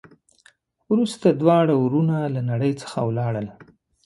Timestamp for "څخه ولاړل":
2.81-3.47